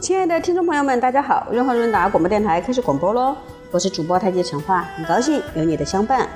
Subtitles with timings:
[0.00, 1.46] 亲爱的听众朋友们，大家好！
[1.50, 3.34] 润和润达广播电台开始广播喽，
[3.70, 6.28] 我是主播太极陈化，很高兴有你的相伴。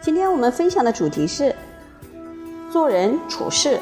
[0.00, 1.54] 今天我们分享的主题是
[2.68, 3.78] 做人处事。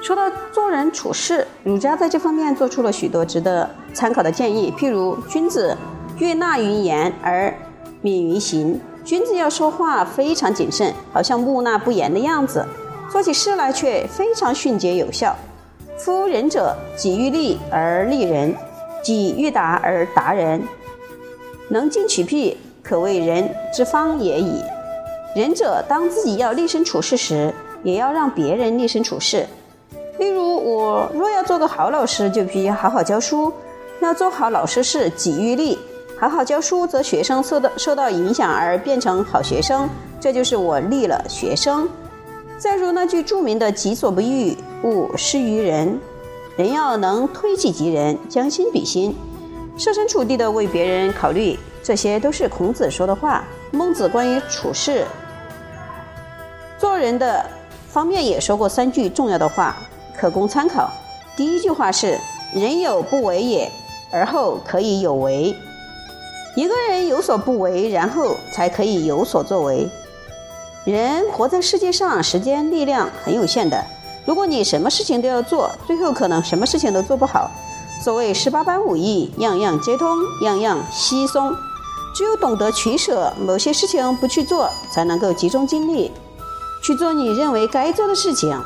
[0.00, 5.76] 说到做人处事，儒家在这方面做出了许多值得参考的建议，譬如君子
[6.18, 7.52] 悦纳于言而
[8.02, 12.66] 敏于行，君子要说话非常谨慎，好像木讷不言的样子，
[13.08, 15.36] 做起事来却非常迅捷有效。
[15.96, 18.52] 夫仁者，己欲立而立人，
[19.04, 20.60] 己欲达而达人。
[21.68, 24.60] 能进取辟，可谓人之方也已。
[25.36, 29.46] 仁者，当自己要立身处世时，也要让别人立身处世。
[30.18, 33.52] 例如，我若要做个好老师，就必须好好教书。
[34.00, 35.78] 要做好老师是己欲立，
[36.18, 39.86] 好好教书，则学生受到受到影响而变成好学生，
[40.18, 41.86] 这就是我立了学生。
[42.56, 46.00] 再如那句著名的“己所不欲，勿施于人”，
[46.56, 49.14] 人要能推己及人，将心比心，
[49.76, 53.44] 设身处地的为别人考虑，这些都是孔子说的话。
[53.72, 55.04] 孟子关于处事、
[56.78, 57.44] 做人的
[57.90, 59.76] 方面也说过三句重要的话，
[60.16, 60.90] 可供参考。
[61.36, 62.18] 第一句话是
[62.54, 63.70] “人有不为也，
[64.10, 65.54] 而后可以有为”。
[66.56, 69.86] 一个人有所不为，然后才可以有所作为。
[70.86, 73.84] 人活在世界上，时间力量很有限的。
[74.24, 77.50] 如果你什么事情都要做，最后可能什么事情都做不好。
[78.02, 81.54] 所谓十八般武艺，样样皆通，样样稀松。
[82.14, 86.10] 只有懂得取舍，某些事情不去做，才能够集中精力
[86.82, 88.58] 去做你认为该做的事情。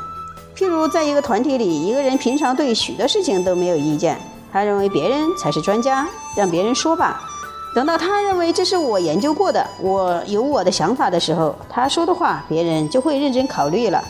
[0.57, 4.17] 譬如在一个团体里，一个人平常对许多事情都没有意见，
[4.53, 7.27] 他认为别人才是专家，让别人说吧。
[7.75, 14.03] 等到他认为这是我研究过的，我有我的想法的时候，他说的话别人就会认真考虑了。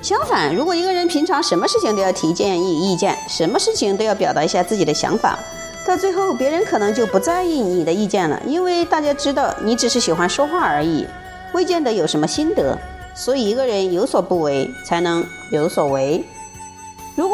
[0.00, 5.38] 相反，如果一个人平常什么事情都要提建议、意见，什么事情都要表达一下自己的想法，
[5.86, 11.06] 到最后别人可能就不在意你的意见了，因为大家知道你只是喜欢说话而已，
[11.54, 12.78] 未见得有什么心得。
[13.14, 16.24] 所以，一个人有所不为，才能有所为。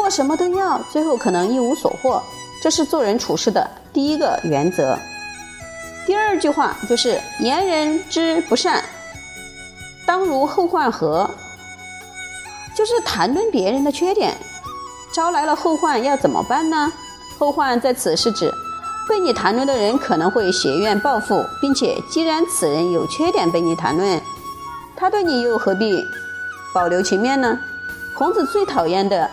[0.09, 2.21] 什么都要，最后可能一无所获。
[2.61, 4.97] 这是做人处事的第一个原则。
[6.05, 8.83] 第二句话就是“言人之不善，
[10.05, 11.29] 当如后患何”，
[12.75, 14.35] 就是谈论别人的缺点，
[15.13, 16.91] 招来了后患要怎么办呢？
[17.37, 18.51] 后患在此是指
[19.07, 24.21] 被你谈论的人可能会挟怨报复，并且既然此人有缺点被你谈论，
[24.97, 26.03] 他对你又何必
[26.73, 27.57] 保留情面呢？
[28.17, 29.29] 孔子最讨厌的。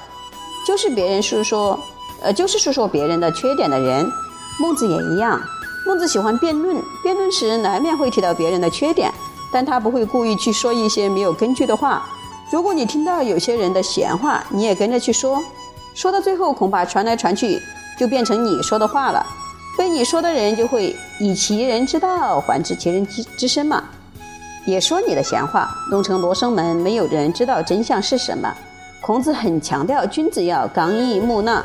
[0.66, 1.78] 就是别人诉说，
[2.20, 4.10] 呃，就是诉说别人的缺点的人。
[4.58, 5.40] 孟子也一样，
[5.86, 9.12] 孟子喜欢辩论，辩论时难免会提到别人的缺点，
[9.52, 12.04] 但他不会故意去说一些没有根据的话。
[12.50, 15.40] 如果你听到有些人的闲话，你也跟着去说，
[15.94, 17.60] 说到最后恐怕传来传去
[17.98, 19.24] 就变成你说的话了，
[19.76, 23.84] 被你说的人就会以其人之道还治其人之之身嘛，
[24.66, 28.52] 也说你的闲话，弄成罗生门，没有人知道真相是什么。
[29.06, 31.64] 孔子很强调，君子要刚毅木讷，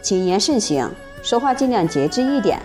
[0.00, 0.90] 谨言慎行，
[1.22, 2.60] 说话尽量节制一点，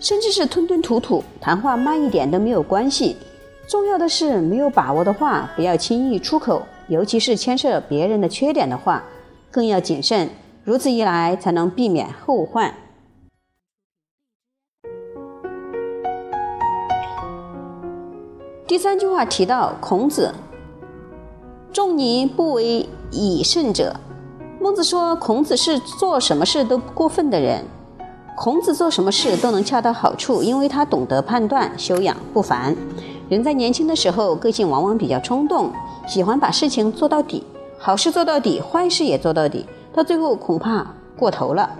[0.00, 3.18] 甚至是吞吞吐吐，谈话慢一点都没有关系。
[3.68, 9.04] 重要的是，没有把握的话不要轻易出口，尤其是牵涉别人的缺点的话，
[9.50, 10.30] 更要谨慎。
[10.64, 12.72] 如此一来，才能避免后患。
[18.66, 20.32] 第三句话提到孔子。
[21.78, 23.94] 仲尼不为以圣者。
[24.60, 27.64] 孟子说，孔子是做什么事都不过分的人。
[28.36, 32.74] 孔子做什么事都能恰到好处，因为他懂得判断，修养不凡。
[33.28, 35.70] 人在年轻的时候，个性往往比较冲动，
[36.08, 37.44] 喜欢把事情做到底，
[37.78, 39.64] 好事做到底，坏事也做到底，
[39.94, 40.84] 到最后恐怕
[41.16, 41.70] 过头了。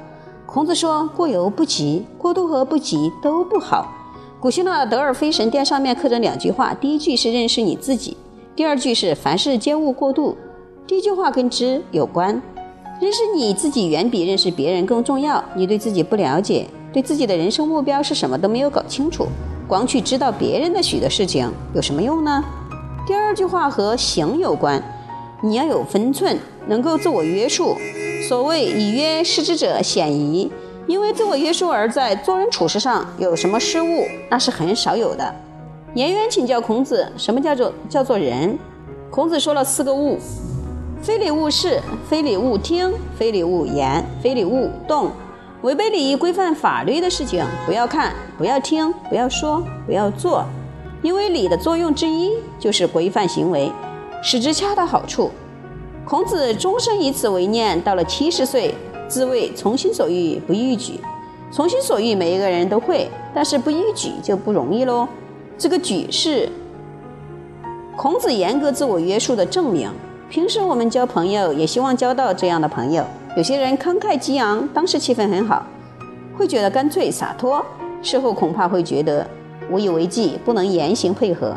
[0.47, 3.93] 孔子说，过犹不及，过度和不及都不好。
[4.39, 8.17] 古希腊德尔菲神殿上面刻着两句话，第一句是认识你自己。
[8.59, 10.37] 第二句是凡事皆勿过度，
[10.85, 12.43] 第一句话跟知有关。
[13.01, 15.45] 认识你自己远比认识别人更重要。
[15.55, 19.29] 你对自己不了解，对自己的人生目标是什么都没有搞清楚，
[19.69, 22.45] 光去知道别人的许多事情有什么用呢？
[23.07, 24.83] 第二句话和行有关，
[25.41, 27.77] 你要有分寸，能够自我约束。
[28.29, 30.51] 所谓以约失之者鲜矣，
[30.89, 35.33] 因为自我约束而在做人处事上有什么失误，那是很少有的。
[35.99, 38.57] 颜渊请教孔子：“什么叫做叫做人？”
[39.11, 40.17] 孔子说了四个物：
[41.03, 45.11] 非礼勿视，非礼勿听，非礼勿言，非礼勿动。
[45.63, 50.45] 违背礼仪规范法律的事情，不要看，不要听，不要说，不要做，
[51.03, 52.31] 因为礼的作用之一
[52.61, 53.69] 就是规范行为，
[54.23, 55.33] 使之恰到好处。
[56.05, 58.73] 孔子终生以此为念，到了七十岁，
[59.09, 61.01] 自谓从心所欲不逾矩。
[61.51, 65.09] 从心所欲，每一个人都会，但是不逾矩就不容易喽。
[65.59, 66.49] 这个举是
[67.97, 69.91] 孔子严格自我约束的证明。
[70.31, 73.05] 平时我们交朋友，也希望交到这样的朋友。
[73.37, 75.67] 有些人慷慨激昂，当时气氛很好，
[76.37, 77.61] 会觉得干脆洒脱；
[78.03, 79.27] 事后恐怕会觉得
[79.69, 81.57] 无以为继，不能言行配合。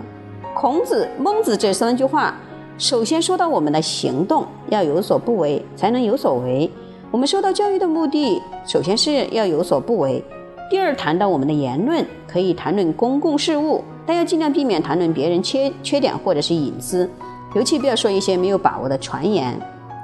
[0.56, 2.34] 孔子、孟子这三句话，
[2.80, 6.68] 首先说到我们的行动要有所不为，才能有所为。
[7.12, 10.24] 我们受到教育的目的，首先是要有所不为。
[10.72, 17.10] 第二，谈到我们的言论，可以谈论公共事务，但要尽量避免谈论别人缺缺点或者是隐私。
[17.54, 19.54] 尤其不要说一些没有把握的传言。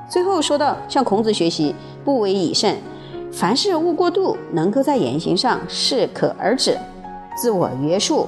[0.10, 1.74] 最后说到向孔子学习，
[2.04, 2.75] 不为以慎，
[3.31, 6.78] 凡事勿过度，能够在言行上适可而止，
[7.38, 8.28] 自我约束，